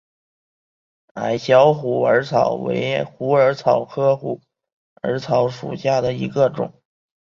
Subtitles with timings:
[1.13, 4.41] 矮小虎耳草为虎耳草科虎
[5.03, 6.81] 耳草属下的一个种。